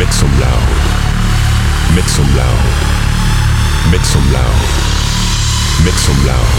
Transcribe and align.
Make 0.00 0.14
some 0.14 0.32
loud. 0.40 0.68
Make 1.94 2.08
some 2.08 2.24
loud. 2.34 2.64
Make 3.92 4.00
some 4.00 4.32
loud. 4.32 4.60
Make 5.84 5.98
some 6.06 6.24
loud. 6.24 6.54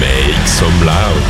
Make 0.00 0.48
some 0.48 0.84
loud. 0.84 1.22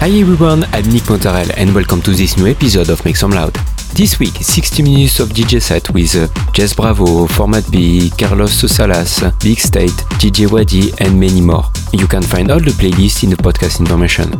Hi 0.00 0.10
everyone, 0.10 0.64
I'm 0.64 0.84
Nick 0.92 1.04
Montarel 1.04 1.50
and 1.56 1.74
welcome 1.74 2.02
to 2.02 2.10
this 2.10 2.36
new 2.36 2.46
episode 2.46 2.90
of 2.90 3.02
Make 3.06 3.16
Some 3.16 3.30
Loud. 3.30 3.79
This 4.00 4.18
week, 4.18 4.32
60 4.32 4.82
minutes 4.82 5.20
of 5.20 5.28
DJ 5.28 5.60
set 5.60 5.90
with 5.90 6.16
uh, 6.16 6.26
Jess 6.52 6.72
Bravo, 6.72 7.26
Format 7.26 7.70
B, 7.70 8.10
Carlos 8.18 8.50
Sosalas, 8.50 9.20
Big 9.44 9.58
State, 9.58 9.90
DJ 10.16 10.50
Wadi 10.50 10.90
and 11.00 11.20
many 11.20 11.42
more. 11.42 11.64
You 11.92 12.06
can 12.06 12.22
find 12.22 12.50
all 12.50 12.60
the 12.60 12.70
playlists 12.70 13.24
in 13.24 13.28
the 13.28 13.36
podcast 13.36 13.78
information. 13.78 14.30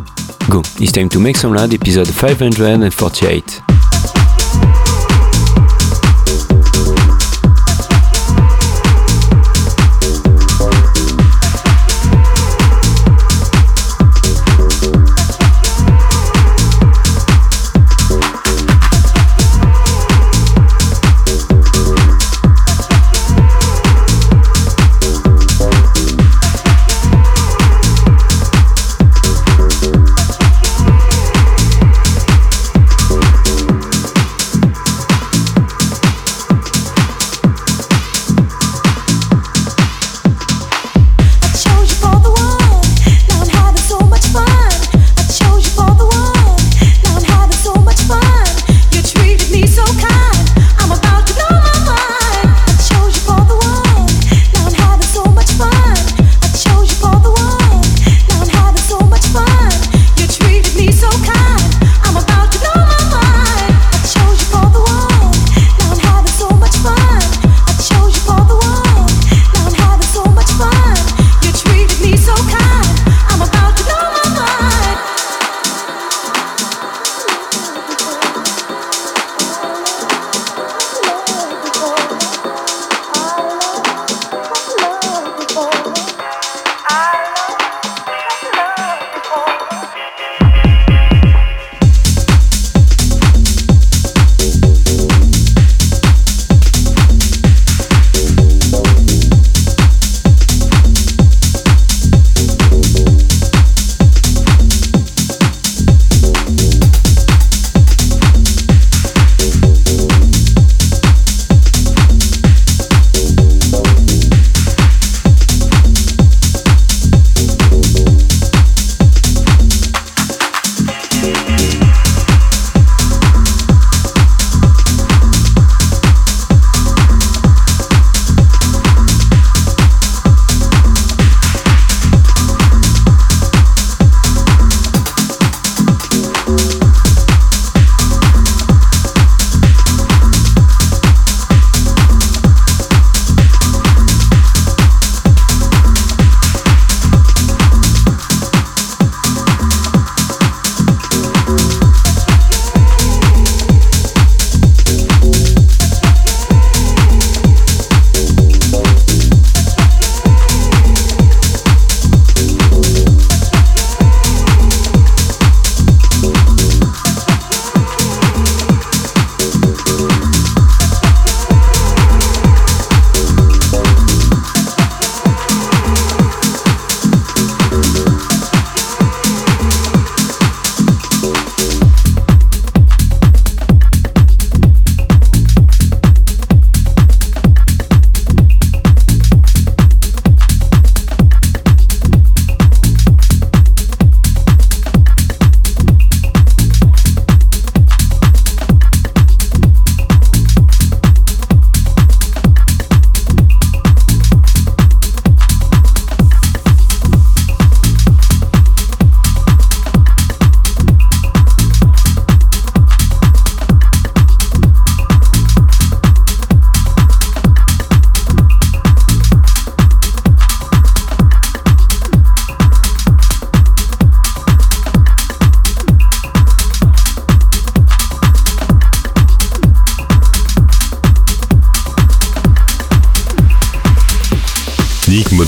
Go, 0.49 0.63
it's 0.81 0.91
time 0.91 1.09
to 1.09 1.19
Make 1.19 1.37
Some 1.37 1.53
Loud 1.53 1.75
episode 1.75 2.07
548. 2.07 3.80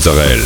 Israel. 0.06 0.43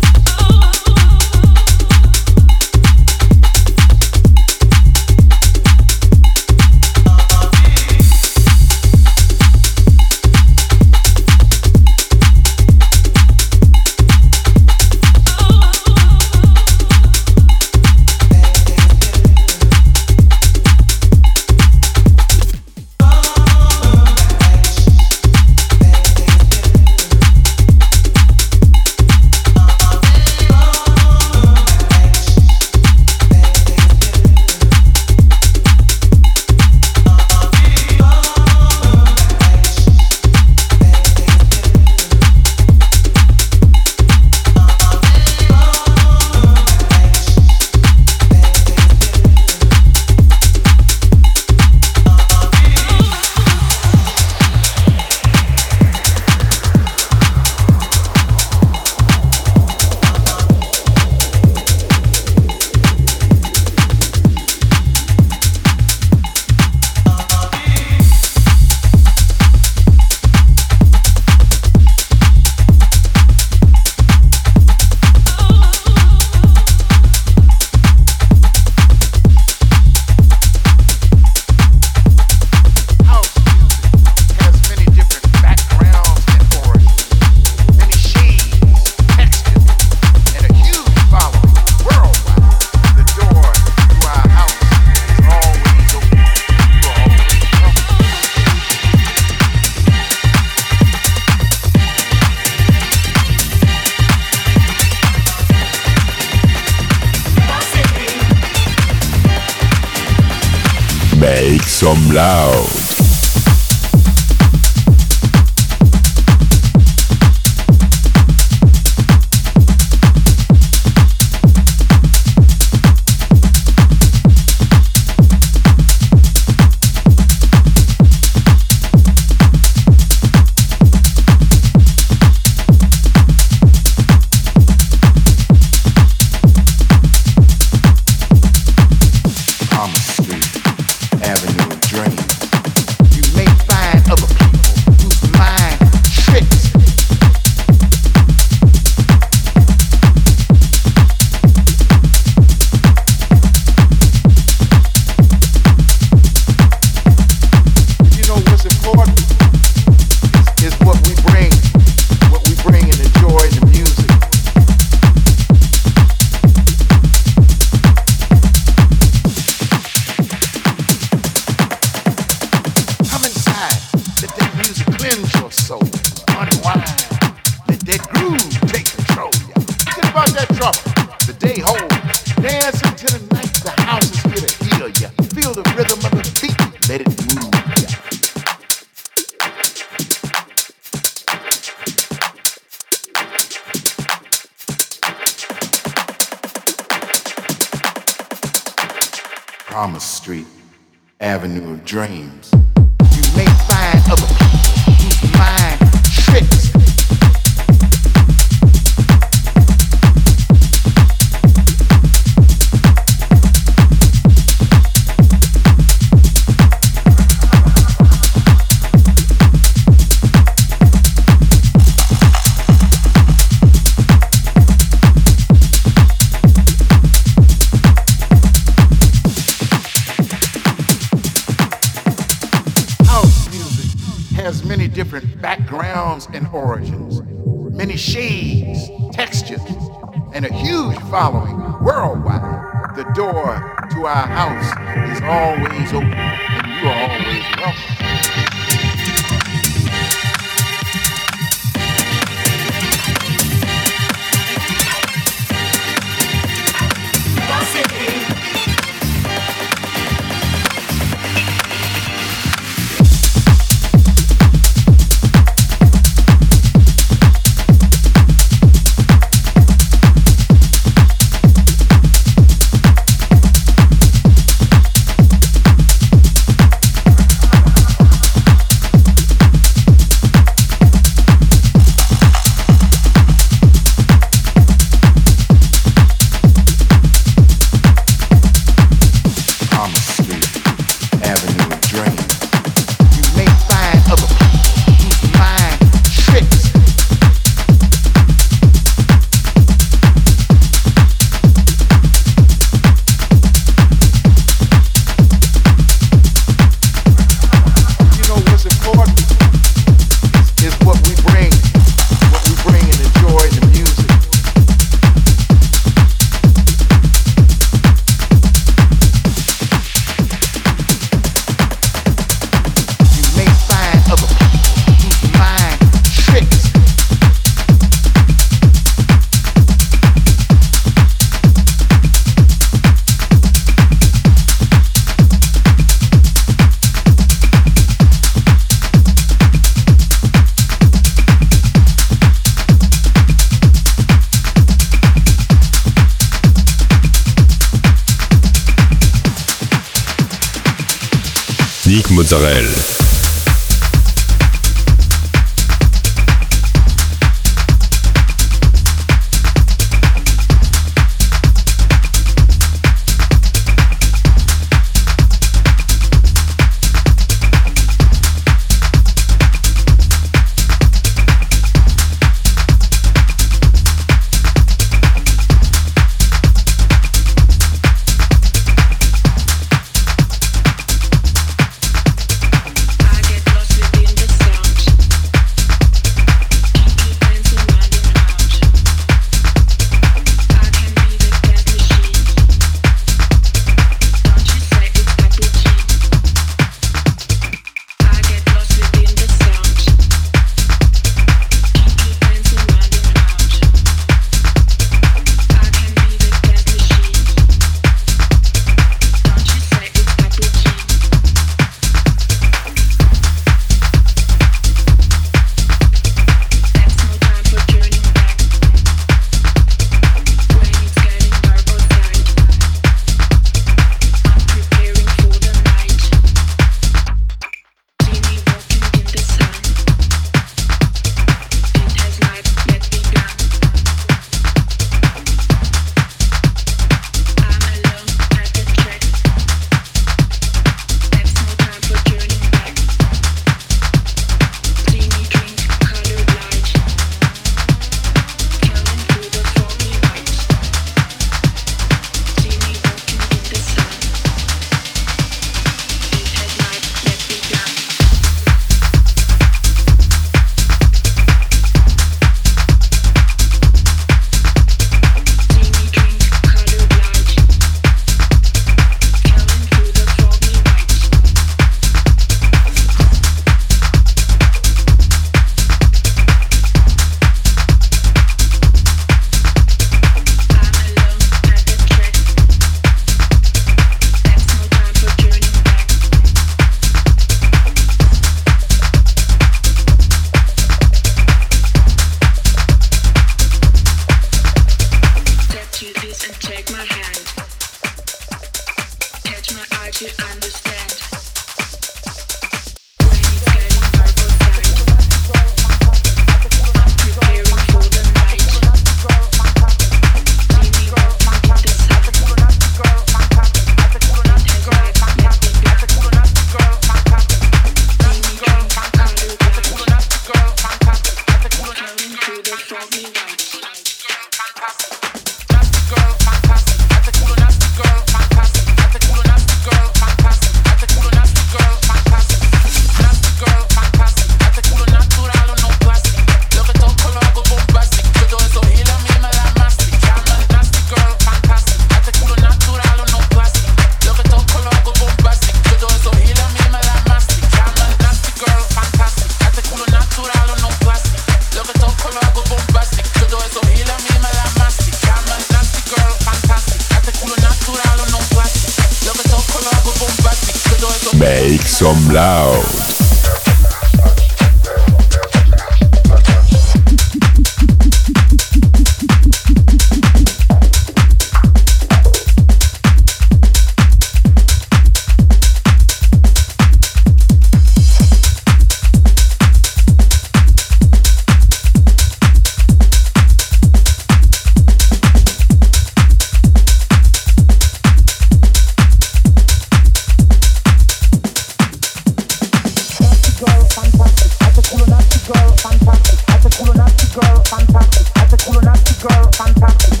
fantastic. 599.29 600.00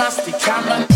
masticarla 0.00 0.89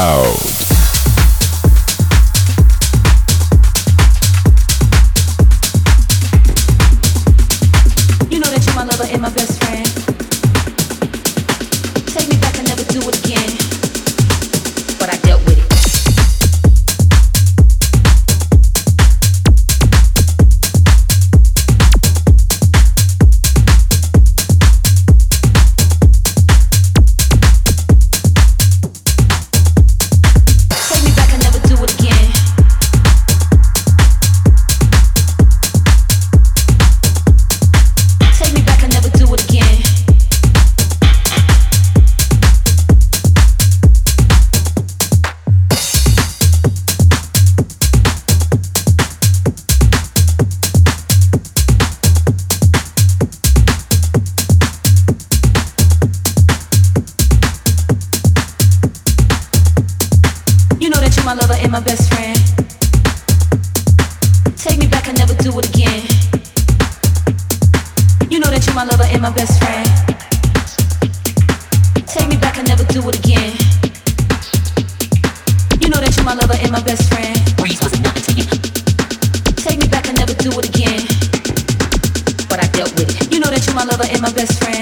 Wow. 0.00 0.39
my 68.74 68.84
lover 68.84 69.04
and 69.10 69.22
my 69.22 69.30
best 69.30 69.58
friend. 69.58 69.86
Take 72.06 72.28
me 72.28 72.36
back, 72.36 72.56
never 72.66 72.84
do 72.84 73.00
it 73.08 73.18
again. 73.18 73.56
You 75.80 75.88
know 75.88 76.00
that 76.00 76.12
you're 76.16 76.24
my 76.24 76.34
lover 76.34 76.58
and 76.60 76.70
my 76.70 76.82
best 76.82 77.08
friend. 77.10 77.36
Wasn't 77.58 78.02
nothing 78.02 78.36
to. 78.36 79.54
Take 79.56 79.78
me 79.80 79.88
back, 79.88 80.06
never 80.14 80.34
do 80.34 80.50
it 80.58 80.68
again. 80.68 81.02
But 82.48 82.62
I 82.62 82.68
dealt 82.72 82.92
with 82.98 83.10
it. 83.10 83.32
You 83.32 83.40
know 83.40 83.50
that 83.50 83.64
you're 83.66 83.74
my 83.74 83.84
lover 83.84 84.06
and 84.10 84.20
my 84.20 84.32
best 84.32 84.62
friend. 84.62 84.79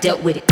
dealt 0.00 0.22
with 0.22 0.36
it. 0.36 0.47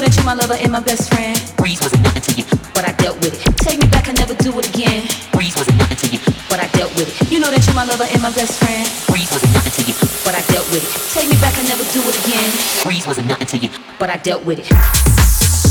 know 0.00 0.06
that 0.06 0.16
you're 0.16 0.24
my 0.24 0.34
lover 0.34 0.54
and 0.54 0.72
my 0.72 0.80
best 0.80 1.12
friend. 1.12 1.36
Breeze 1.56 1.80
wasn't 1.80 2.02
nothing 2.02 2.22
to 2.22 2.32
you, 2.32 2.44
but 2.72 2.88
I 2.88 2.92
dealt 2.92 3.16
with 3.20 3.36
it. 3.36 3.56
Take 3.58 3.80
me 3.80 3.88
back, 3.88 4.08
I 4.08 4.12
never 4.12 4.34
do 4.34 4.56
it 4.58 4.68
again. 4.68 5.04
Breeze 5.32 5.56
wasn't 5.56 5.76
nothing 5.78 5.96
to 5.98 6.08
you, 6.08 6.20
but 6.48 6.60
I 6.60 6.68
dealt 6.72 6.94
with 6.96 7.08
it. 7.08 7.30
You 7.30 7.40
know 7.40 7.50
that 7.50 7.64
you're 7.66 7.74
my 7.74 7.84
lover 7.84 8.08
and 8.08 8.22
my 8.22 8.32
best 8.32 8.58
friend. 8.60 8.88
Breeze 9.08 9.30
wasn't 9.30 9.52
nothing 9.52 9.72
to 9.76 9.82
you, 9.84 9.94
but 10.24 10.34
I 10.34 10.40
dealt 10.52 10.68
with 10.72 10.84
it. 10.84 10.92
Take 11.12 11.28
me 11.28 11.36
back, 11.40 11.52
I 11.58 11.62
never 11.68 11.84
do 11.92 12.00
it 12.00 12.16
again. 12.24 12.48
Breeze 12.84 13.06
wasn't 13.06 13.28
nothing 13.28 13.48
to 13.48 13.58
you, 13.58 13.70
but 13.98 14.08
I 14.08 14.16
dealt 14.16 14.44
with 14.44 14.60
it. 14.60 15.69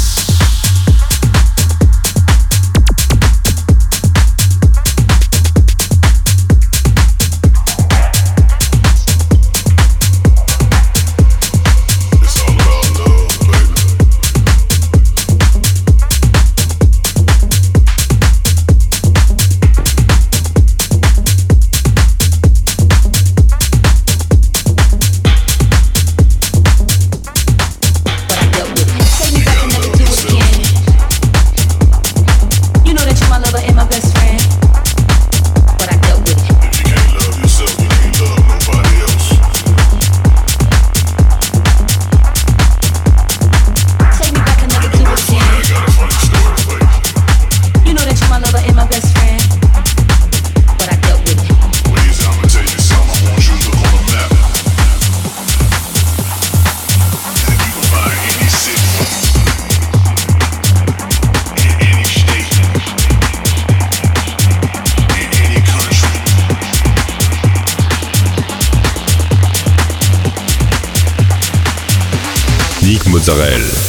Israel. 73.30 73.89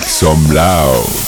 Pero, 0.00 0.92
pero 1.00 1.02
salvaje 1.02 1.27